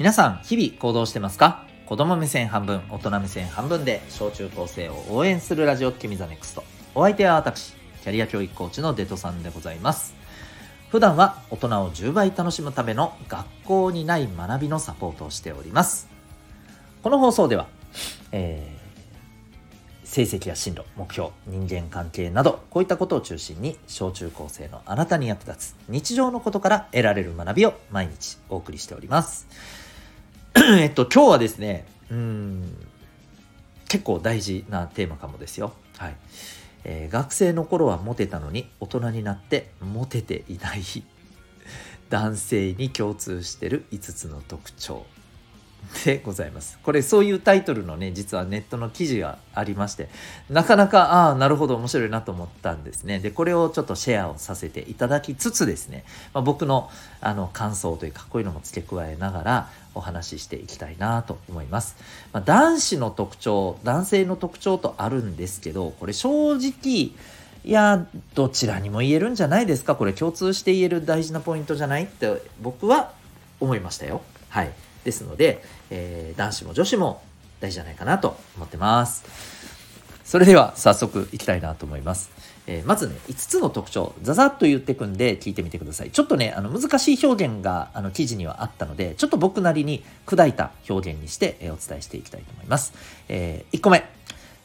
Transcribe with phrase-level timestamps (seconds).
[0.00, 1.66] 皆さん、日々行動してますか？
[1.84, 6.64] 子供目線半分、大人目線半分で、小中高生を応援するラジオ、君ザネクスト。
[6.94, 10.14] お相手は私、キャリア教育コーチのデトさんでございます。
[10.88, 16.08] 普段は大人を10倍楽しむための学校にない学びのサポートをしております。
[17.02, 17.66] この放送では、
[18.32, 29.46] えー、成績や進路、目標、人間関係など、こういったことを中心に、小中高生のあなたに役立つ日常のことから得られる学びを毎日お送りしております。
[30.80, 32.76] えっと、今日はですね、うん、
[33.88, 35.72] 結構大事なテーマかもですよ。
[35.96, 36.16] はい。
[36.84, 40.82] えー、学生の頃はモテたのに大人になってモテていない
[42.08, 45.04] 男性に共通してる5つの特徴
[46.04, 46.78] でございます。
[46.82, 50.08] これそういうタイトルのね実はネットの記事がありまして
[50.48, 53.18] なかなかああなるほど面白いなと思ったんですね。
[53.18, 61.96] でこれをちょっとシェアをさせていただきつつですね、まあ、僕のあの感想というかこういうのも付け加えながらお話ししていきたいなと思います。
[62.32, 67.12] まあ、男子の特徴男性の特徴とあるんですけどこれ正直
[67.62, 69.96] いやどちらにも言えるんじゃないですか？
[69.96, 72.04] これ共通して言える大事なポイントじゃない？
[72.04, 73.12] って僕は
[73.58, 74.22] 思いましたよ。
[74.48, 74.72] はい。
[75.04, 77.22] ですので、えー、男子も女子も
[77.60, 79.24] 大事じゃないかなと思ってます。
[80.24, 82.30] それでは早速いきたいなと思います。
[82.66, 86.10] えー、まずね、5つの特徴、ざざっと言ってくんで聞いてみてください。
[86.12, 92.92] ちょっとね、あの難しい表現があの記事にはあったので、ちょっと僕なりに砕いた表現にして、えー、お伝えしていきたいと思います。
[93.28, 94.04] えー、1個目、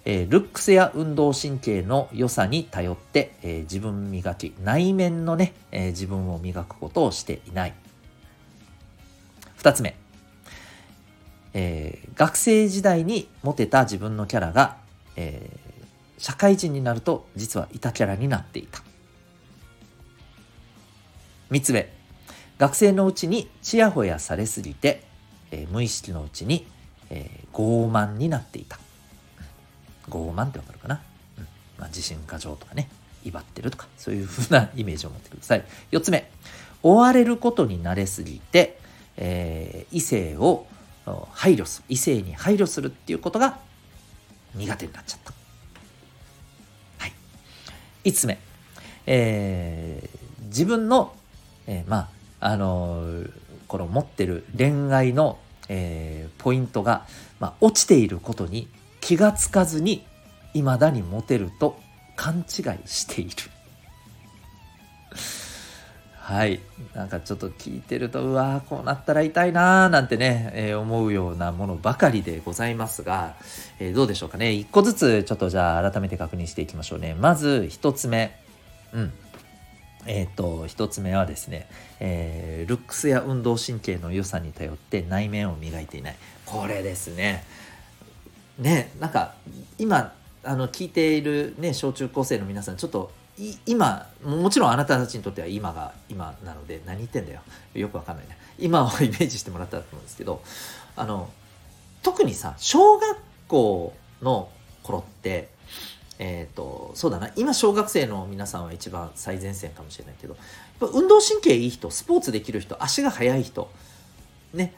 [0.06, 7.74] えー、ルックスや運動神経の良さに頼って、えー、自分磨き、内面のね、えー、自分を磨くことをしていない。
[9.58, 9.96] 2つ目、
[11.58, 14.76] えー、学生時代にモテた自分のキャラが、
[15.16, 18.84] えー、社会人になると実はいたキャラになっていた。
[21.50, 21.94] 3つ目。
[22.58, 25.06] 学生のうちにちやほやされすぎて、
[25.52, 26.68] えー、無意識のうちに、
[27.10, 28.78] えー、傲慢になっていた。
[30.10, 31.02] 傲慢ってわかるかな、
[31.38, 31.44] うん。
[31.80, 32.90] まあ、自信過剰とかね。
[33.24, 33.88] 威張ってるとか。
[33.98, 35.64] そういうふうなイメージを持ってください。
[35.92, 36.30] 4つ目。
[36.84, 38.78] 追われることに慣れすぎて、
[39.16, 40.68] えー、異性を
[41.32, 43.60] 配慮する異性に配慮するっていうことが
[44.56, 45.34] 苦手になっちゃった。
[47.00, 47.14] はい、
[48.04, 48.40] 5つ目、
[49.06, 51.14] えー、自分の、
[51.68, 53.32] えー、まああのー、
[53.68, 55.40] この持ってる恋愛の、
[55.70, 57.06] えー、ポイントが、
[57.40, 58.68] まあ、落ちていることに
[59.02, 60.06] 気がつかずに
[60.54, 61.80] 未だにモテると
[62.16, 62.46] 勘違い
[62.88, 63.32] している。
[66.26, 66.60] はい。
[66.96, 73.36] なんかちょっと聞いてると、うわーこうなったら痛いなーなんてね、えー、思うようなものばかりでございますが、
[73.78, 74.52] えー、どうでしょうかね。
[74.52, 77.14] 一個ずつちょっとじゃあ改めて確認していきましょうね。
[77.14, 78.36] まず一つ目。
[78.92, 79.14] うん。
[80.08, 81.68] えっ、ー、と、一つ目はですね、
[82.00, 86.16] えー、ルックスや運動神経の良さに頼って内面を磨いていない。
[86.48, 87.44] これですね。
[88.58, 89.36] ね、なんか
[89.78, 93.12] 今、あの、聞いているね、小中高生の皆さん、ちょっと
[93.66, 97.42] 今もちろんあなたたちにとっては今が今なので何言ってんだよ。
[97.74, 98.38] よくわかんないね。
[98.58, 100.42] 今を イメージしてもらったらと思うんですけど
[100.96, 101.30] あの
[102.02, 103.18] 特にさ小学
[103.50, 104.50] 校の
[104.84, 105.50] 頃って
[106.18, 107.30] えっ、ー、とそうだな。
[107.36, 110.38] 今小学生の皆さんは一番最前線かもしれないけど
[110.80, 113.70] 運動神経いい人スポーツできる人足が速い人
[114.54, 114.74] ね。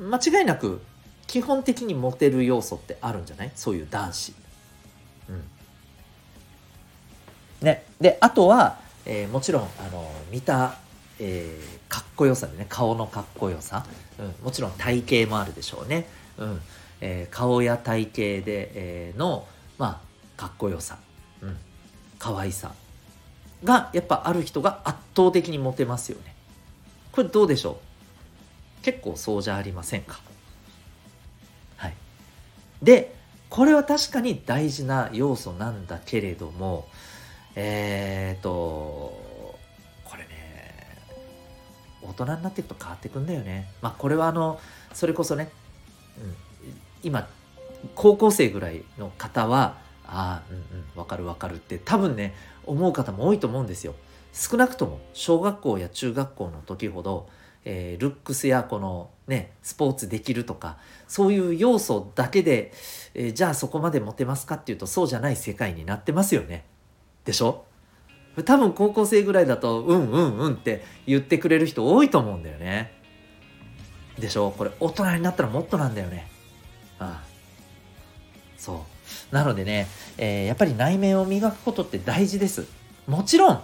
[0.00, 0.80] 間違いなく
[1.28, 3.52] 基本的にモテる要素ってあるんじゃない？
[3.54, 4.34] そういう男子。
[8.00, 10.78] であとは、えー、もちろんあの見た、
[11.18, 13.86] えー、かっこよさでね顔のかっこよさ、
[14.18, 16.06] うん、もちろん体型もあるでしょうね、
[16.38, 16.60] うん
[17.00, 19.46] えー、顔や体型で、えー、の、
[19.78, 20.02] ま
[20.36, 20.98] あ、かっこよさ、
[21.42, 21.56] うん、
[22.18, 22.72] 可愛さ。
[23.62, 26.34] がやっぱある人が圧倒的にモテますよね。
[27.12, 27.78] これどうでしょ
[28.82, 28.84] う？
[28.84, 30.20] 結構そうじゃありませんか？
[31.78, 31.94] はい。
[32.82, 33.14] で
[33.48, 36.86] これは確かに大事な要素なんだけれども
[37.56, 38.50] えっ、ー、と
[40.04, 40.74] これね
[42.02, 44.60] 大人になっていくと変わってくんだよねまあこれはあの
[44.92, 45.50] それこそね、
[46.18, 46.34] うん、
[47.02, 47.28] 今
[47.94, 50.64] 高校生ぐらいの方はああうんうん
[50.96, 52.34] わかるわかるって多分ね
[52.66, 53.94] 思う方も多いと思うんですよ
[54.32, 57.28] 少なくとも小学校や中学校の時ほど
[57.64, 60.78] えー、ルックスやこのねスポーツできるとか
[61.08, 62.72] そういう要素だけで、
[63.14, 66.64] えー、じゃあそこまでモテますかっていうとそうじゃない世界になってますよね。
[67.24, 67.64] でしょ？
[68.44, 72.92] 多分高校生ぐらいだとうんうんうんって言ってくれる人多いと思うんだよね。
[74.18, 74.50] でしょ？
[74.50, 76.28] これ大人になったらもっとなんだよね。
[76.98, 77.28] ああ。
[78.56, 78.84] そ
[79.30, 79.34] う。
[79.34, 79.86] なのでね、
[80.16, 82.66] えー、やっぱり内面を磨くことって大事です。
[83.06, 83.62] もちろん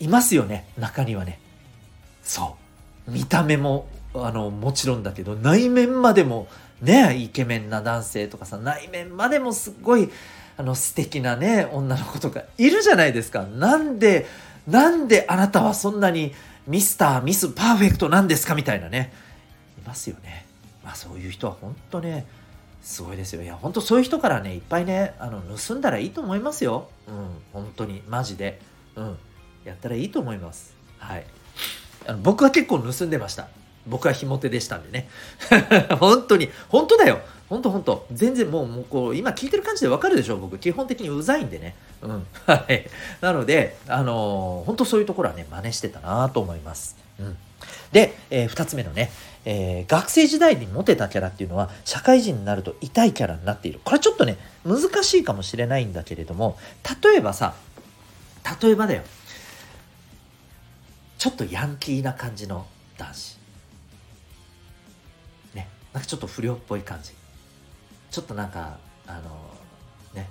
[0.00, 1.38] いますよね中にはね。
[2.22, 2.56] そ
[3.06, 3.10] う。
[3.10, 6.48] 見た目もあのもちろんだけど内面までも
[6.80, 10.10] ねイケメンな男性とかさ内面までもすっごい
[10.56, 13.42] あの素敵なね女の子とかいるじゃないですか。
[13.44, 14.26] なんで
[14.66, 16.32] なんであなたはそんなに
[16.66, 19.12] ミスターミスパーフェクトなんですかみたいなね。
[19.78, 20.46] いますよね。
[20.84, 22.26] まあそういう人は本当ね
[22.82, 23.42] すごいですよ。
[23.42, 26.88] いや本当そういう人からねいっぱいねあの盗んだらいいと思いますよ。
[27.08, 27.14] うん
[27.52, 28.02] 本当に。
[28.08, 28.60] マジで。
[28.96, 29.18] うん。
[29.64, 30.74] やったらいいと思います。
[30.98, 31.24] はい。
[32.06, 33.48] あの僕は結構盗んでました。
[33.86, 35.08] 僕はひも手でしたんでね。
[36.00, 36.48] 本当に。
[36.68, 37.20] 本当だよ。
[37.48, 38.06] 本当本当。
[38.12, 40.58] 全然もうもうこう今聞いてる感じでわかるでしょ僕。
[40.58, 41.74] 基本的にうざいんでね。
[42.02, 42.26] うん。
[42.46, 42.86] はい。
[43.20, 46.96] なのであのー、本当そういうところはね真似してたなと思います。
[47.18, 47.36] うん。
[47.92, 49.12] で、えー、2つ目のね、
[49.44, 53.80] えー、学生時代にモテたキャラっていうのは社会人になると痛いキャラになっている。
[53.84, 56.58] これちょっとね難しいかもしれないんだけれども
[57.02, 57.54] 例えばさ
[58.62, 59.02] 例えばだよ。
[61.18, 62.66] ちょっとヤンキーな感じの
[62.98, 63.43] 男子。
[65.94, 67.12] なんかちょっと不良っぽい感じ。
[68.10, 69.20] ちょっとなんかあの
[70.12, 70.28] ね。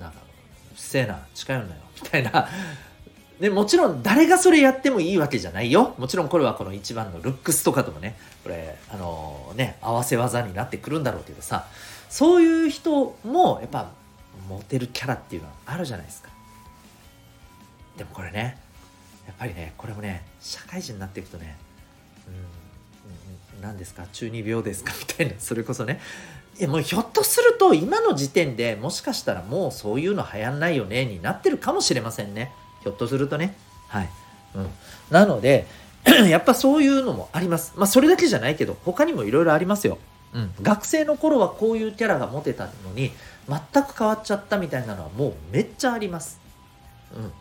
[0.00, 1.80] なんかうっせえな近寄るなよ。
[2.02, 2.48] みたいな。
[3.38, 5.94] でもちろん誰がそれやってもいいわけじゃないよ。
[5.98, 8.18] もちろんこれはこの一番のルックスとかともね。
[8.42, 11.66] これあのね合わせ技になってくるんだろうけどさ。
[12.08, 13.90] そういう人もやっぱ
[14.48, 16.30] モテるキャラっていうのはあるじゃないですか。
[17.98, 18.58] でもこれね
[19.26, 21.58] やっぱりねこれもね社会人になっていくとね
[22.26, 22.55] うん
[23.60, 24.06] 何ですか？
[24.12, 24.92] 中二病ですか？
[24.98, 25.34] みたいな。
[25.40, 26.00] それこそね。
[26.58, 31.04] いやもうひょっとすると今の時点でもしかしたらもうそういうの流行んないよね？
[31.04, 32.52] になってるかもしれませんね。
[32.82, 33.54] ひょっとするとね。
[33.88, 34.08] はい、
[34.54, 34.68] うん、
[35.10, 35.66] なので
[36.28, 37.72] やっぱそういうのもあります。
[37.76, 39.98] まあそれだけじゃないけど他にもいろいろありますよ。
[40.32, 43.12] うん、学生の頃はこういうキャラが持てたのに
[43.48, 46.40] 全く変わっちゃったみたいなのはもうめっちゃあります。
[47.14, 47.32] うん、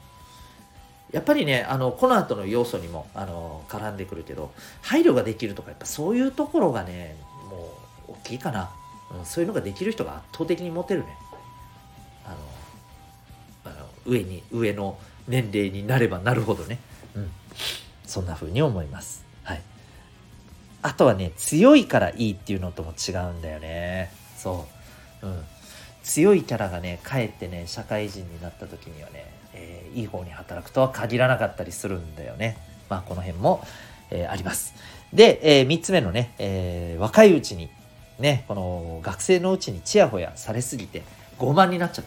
[1.16, 4.52] やっぱりねあのこの後の要素にもあの絡んでくるけど
[4.82, 7.16] 配慮ができるとかやっぱそういうところがね
[7.50, 7.72] も
[8.10, 8.70] う大きいかな、
[9.18, 11.18] うん、そういうのができる人が圧倒的にモテるね。
[13.64, 13.76] あの
[14.06, 14.98] 上に上の
[15.30, 16.80] 年齢になればなるほどね、
[17.16, 17.32] うん、
[18.06, 19.24] そんな風に思います。
[19.44, 19.62] はい。
[20.82, 24.12] あとはね強いからいいっていうのとも違うんだよね。
[24.38, 24.68] そ
[25.24, 25.28] う。
[25.28, 25.44] うん。
[26.04, 32.58] 強いキャラがねかえってね社会人になった時にはねえー、いい方に働くとは限らなかったりするんだよね。
[32.90, 33.66] まあ、この辺も、
[34.12, 34.76] えー、あります。
[35.14, 37.70] で、えー、3つ目のね、えー、若いうちに、
[38.20, 41.04] ね、この学生のうちにちやほやされすぎて
[41.40, 42.06] 傲慢になっちゃう。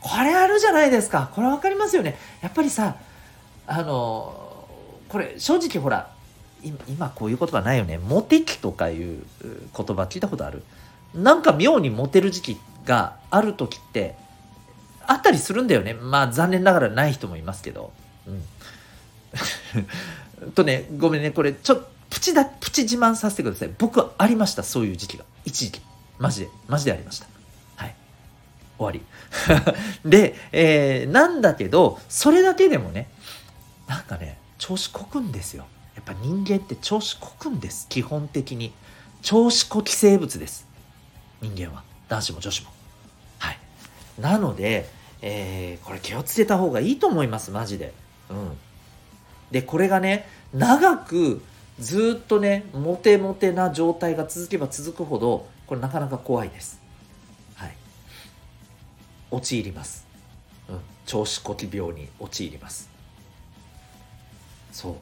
[0.00, 1.30] これあるじゃないですか。
[1.34, 2.16] これ分かりますよね。
[2.42, 2.96] やっぱりさ、
[3.66, 4.66] あの
[5.08, 6.10] これ正直ほら、
[6.88, 7.98] 今こういう言葉ないよね。
[7.98, 10.62] モテ期とかいう言葉聞いたことある？
[11.14, 14.16] なんか妙にモテる時期がある時って
[15.06, 15.94] あったりするんだよね。
[15.94, 17.92] まあ残念ながらない人もいますけど。
[18.26, 18.42] うん。
[20.52, 23.70] とね、ごめんね、これちょっとプチだ、プチ自慢させてください。
[23.78, 25.24] 僕はありました、そういう時期が。
[25.44, 25.80] 一時期。
[26.18, 27.26] マジで、マジでありました。
[27.76, 27.94] はい。
[28.78, 29.02] 終わり。
[30.08, 33.10] で、えー、なんだけど、それだけでもね、
[33.86, 35.66] なんかね、調子こくんですよ。
[35.94, 37.86] やっぱ人間って調子こくんです。
[37.88, 38.72] 基本的に。
[39.22, 40.66] 調子こき生物です。
[41.40, 41.82] 人間は。
[42.08, 42.75] 男子も女子も。
[44.18, 44.88] なので、
[45.22, 47.92] えー、これ気をつけた方がいいと思いますマジで。
[48.30, 48.56] うん。
[49.50, 51.42] でこれがね長く
[51.78, 56.80] ずっとねモテモテな状態が続けば続くほどこれなかなか怖いです。
[57.54, 57.76] はい。
[59.30, 60.06] 陥ります。
[60.68, 60.80] うん。
[61.04, 62.88] 調子こき病に陥ります。
[64.72, 64.94] そう。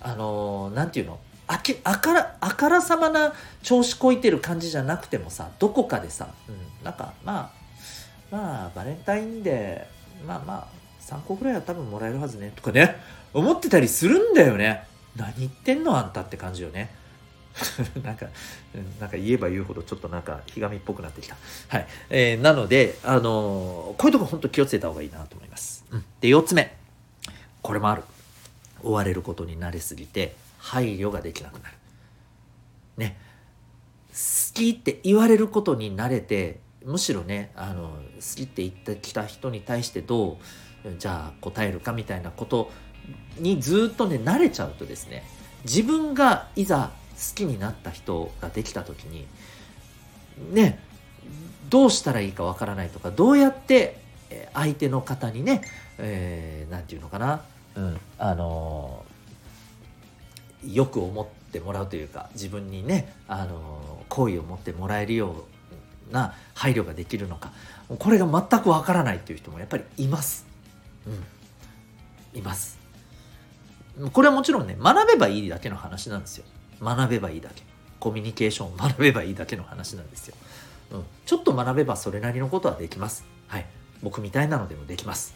[0.00, 1.18] あのー、なんていうの？
[1.48, 7.61] あけあからあからさまな調子こいてる感じじゃなくてもさどこかでさ、うん、なんかまあ
[8.32, 9.86] まあバレンタインで
[10.26, 10.68] まあまあ
[11.02, 12.96] 3個ぐらいは多分もらえるはずねとかね
[13.32, 14.84] 思ってたりするんだよね
[15.14, 16.90] 何言ってんのあんたって感じよね
[18.02, 18.26] なんか、
[18.98, 21.36] なんか言えば言うほどちょっとなんかひがみっぽくなってきた。
[21.68, 21.86] はい。
[22.08, 25.84] えー、なので、あのー、こういうとこ本当気をつけた方がいいなと思います。
[25.90, 26.74] うん、で、4つ目。
[27.60, 28.04] これもある。
[28.82, 31.76] 追われることに慣れすぎて、配慮ができなくなる。
[32.96, 33.18] ね。
[34.10, 34.16] 好
[34.54, 37.96] きって言われることに慣れて、むしろねあの好
[38.36, 40.38] きって言ってきた人に対してど
[40.84, 42.70] うじゃあ答えるかみたいなこと
[43.38, 45.24] にずっとね慣れちゃうとですね
[45.64, 49.26] 自分がいざ好きになった人ができた時に
[50.52, 50.78] ね
[51.68, 54.00] どうしたらいいかわからないとかどうやって
[54.54, 55.62] 相手の方にね
[55.98, 57.42] 何、えー、て言うのかな、
[57.76, 59.04] うん、あの、
[60.66, 65.44] よく思ってもらうというか自分にね、あの、好意を持ってもらえるよう
[66.12, 67.52] な配慮ができるのか
[67.98, 70.46] これが全くわからないっていう人もやっぱりいます。
[72.34, 72.78] うん、います。
[74.12, 76.44] これはもちろんね学べばいいだけの話なんですよ。
[76.82, 77.62] 学べばいいだけ
[78.02, 80.34] コミュニケーションを学べばいいだけの話なんですよ、
[80.90, 83.66] うん、ちょっと学べばそれなりのことはできますはい
[84.02, 85.34] 僕みたいなのでもできます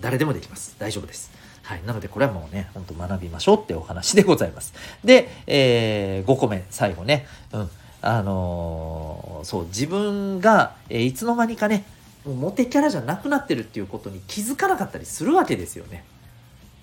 [0.00, 1.30] 誰でもできます大丈夫です
[1.62, 1.82] はい。
[1.84, 4.72] なので、これはもうね、ほんと学びましょうってお話でございます。
[5.04, 7.26] で、えー、5個目、最後ね。
[7.52, 7.70] うん。
[8.00, 8.97] あのー、
[9.44, 11.84] そう、自分が、え、いつの間にかね、
[12.24, 16.04] もうモテキャラじゃなくなってるっていうことに気づかなかったりするわけですよね。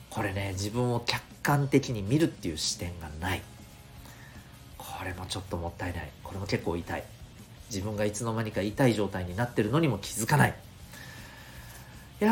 [0.09, 3.41] これね、自分を客観的に見るっていう視点がない。
[4.77, 6.09] これもちょっともったいない。
[6.23, 7.03] これも結構痛い。
[7.69, 10.55] 自分がいつの間にか痛い状態になってるのにも気づかない。
[12.21, 12.31] いや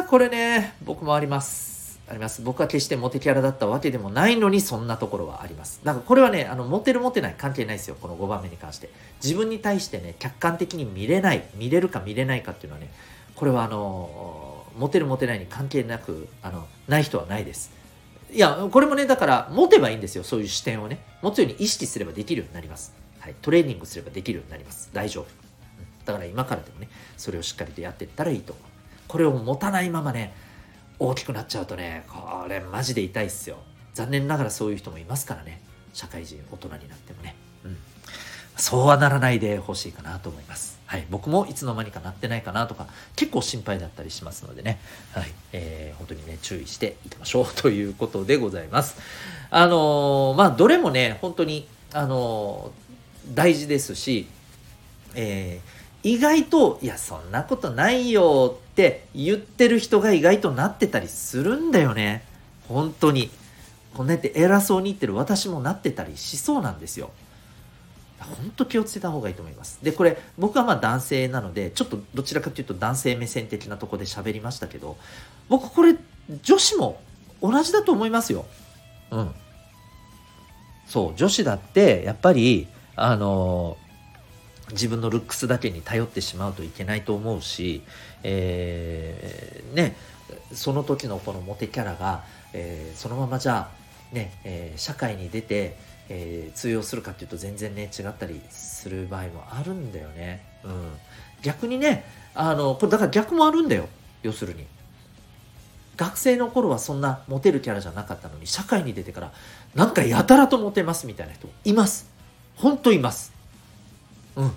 [0.00, 1.75] ー、これね、僕もあります。
[2.08, 2.40] あります。
[2.42, 5.80] 僕は決してモテキャラだったわけでもないのに、そんなところはあります。
[5.82, 7.96] だからこれはね、あの、モテるモテない関係ないですよ。
[8.00, 8.90] この5番目に関して。
[9.22, 12.92] 自分に対してね、客観的に見れない、見れるか見れないかっていうのはね、
[13.34, 17.72] これはあの、モテるモテないに関係なく、あの、ない人はないです。
[18.32, 20.22] いや、これもね、だから、持てばいいんですよ。
[20.22, 20.98] そういう視点をね。
[21.22, 22.94] 持つように意識すればできるようになります。
[23.18, 23.34] はい。
[23.40, 24.90] トレーニングすればできるようになります。
[24.92, 25.26] 大丈夫。
[26.04, 28.64] だから今からでもね、それをしっかりとやっていったらいいと思う。
[29.08, 30.34] これを持たないままね、
[30.98, 33.58] 大きくなっちゃうとねこれマジで痛いっすよ
[33.94, 35.62] 残念ながらそういう人もいますからね
[35.92, 37.34] 社会人大人になってもね
[37.64, 37.76] うん
[38.56, 40.78] そうはならないでほしいかなと思います。
[40.86, 41.06] はい。
[41.10, 44.80] 僕もいつの間にかなってないかなとか、結構心配だったりしますのでね。
[45.12, 45.32] はい。
[45.52, 48.96] えー、本当にね、注意していきましょうということでございます。
[49.50, 54.26] あのー、まあ、どれもね、本当に、あのー、大事ですし、
[55.14, 55.75] えー、
[56.06, 62.22] 意外と、いや、そんなことないよって言ってる人が意外となってたりするんだよね。
[62.68, 63.28] 本当に。
[63.92, 67.10] こんなやって偉そうに言ってる私もなってたりしそうなんですよ。
[68.20, 69.80] 本当気をつけた方がいいと思います。
[69.82, 74.96] で、これ、僕はまあ男性なので、ちょっとどちらかというと男性目線的なとこで喋りましたけど、
[75.48, 75.96] 僕これ、
[76.44, 77.00] 女子も
[77.42, 78.44] 同じだと思いますよ。
[79.10, 79.34] うん。
[80.86, 83.76] そう、女子だって、やっぱり、あの
[84.72, 87.82] 自分のルックスだけに頼ってしまうといけないと思うし、
[88.22, 89.96] えー、ね、
[90.52, 95.76] その時のこのモテキャラが、えー、そのままじゃあ、ねえー、社会に出て、
[96.08, 100.44] え通用するかっていうと全然ね違ったりする場合もあるんだよね。
[100.62, 100.92] うん、
[101.42, 103.88] 逆にねあのこれだから逆もあるんだよ
[104.22, 104.66] 要するに。
[105.96, 109.32] 学生の頃はそんなモテるキャラじゃなかったのに社会に出てから
[109.74, 112.08] なんかやたらとモテますみたいな人います。
[112.56, 113.35] 本当います。
[114.36, 114.52] うん。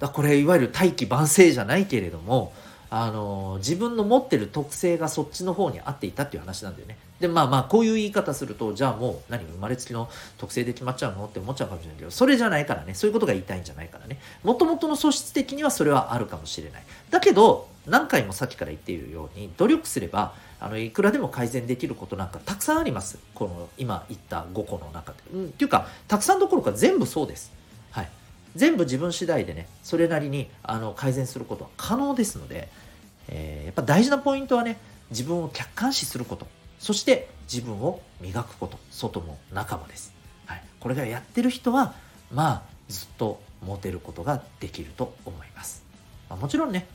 [0.00, 2.52] だこれいわゆる大器晩成じゃないけれども
[2.90, 6.98] あの自分の持ってる特性がそっちの方に合っていたっていう話なんだよね。
[7.20, 11.24] でまあまあこういう言い方するとじゃあもう何生まれつきの特性で決まっちゃうの？
[11.24, 12.94] って思っちゃうかもしれないけどそれじゃないからね。
[12.94, 14.18] そういうことが言いたいんじゃないからね。
[14.42, 16.82] もともとの素質的にはそれはあるかもしれない。
[17.10, 23.18] だけど何回もさっきから言っているように努力すればあのいくらでも改善できることなんかたくさんあります。
[23.34, 27.52] この今言った5個の中で、うん、っていうかたくさんどころか全部そうです。
[28.54, 32.68] 全部自分次第でねそれなりにあの改善することは可能ですので、
[33.28, 34.78] えー、やっぱ大事なポイントはね
[35.10, 36.46] 自分を客観視すること。
[36.78, 38.76] そして自分を磨くこと。
[38.90, 40.12] 外も中もです、
[40.46, 41.94] はい、これがやってる人は
[42.32, 45.84] まあずっとモテることができると思います、
[46.28, 46.88] まあ、もちろんね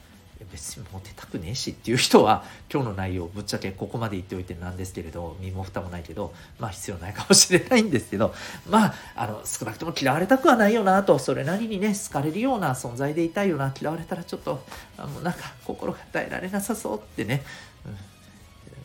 [0.52, 8.34] 別にモテたくねえしっていう人は 今日の内容ぶっちゃけここまで言っておいてなんですけれど身も蓋もないけどまあ必要ないかもしれないんですけど
[8.70, 14.64] まああの少なくとも嫌われたくはないよなとそれなりにね好かれるような存在でいたいよな嫌われたらちょっと
[14.98, 17.44] あのなんか心が耐えられなさそうってね、
[17.86, 17.98] うん、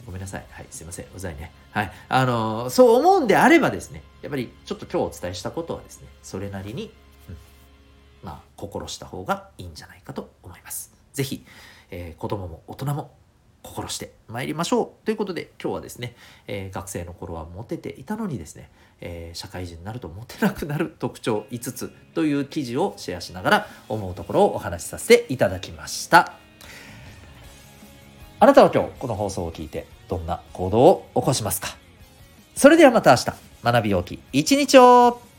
[0.07, 0.45] ごめんなさい。
[0.51, 1.07] はいすいません。
[1.15, 1.53] うざいね。
[1.71, 1.93] はい。
[2.09, 6.93] あのそう思うんであればですねやっぱりちょっと今日お伝えしたことはですねそれなりに、
[7.29, 7.37] うん、
[8.23, 11.02] まあ心した方がいいんじゃないかと思います。
[11.13, 11.45] ぜひ、
[11.91, 13.11] えー、子供も大人も
[13.63, 15.05] 心して参りましょう。
[15.05, 16.17] ということで今日はですね、
[16.49, 26.35] えー、学生の頃はモテていたのにですね、えー、社会人になるとモテなくなる特徴5つという記事をシェアしながら思うところをお話しさせていただきました。
[28.41, 31.69] あなたは今日この放送を聞いてどんな行動を起こしますか？
[32.57, 33.33] それではまた明日。
[33.63, 35.32] 学びようき一日を。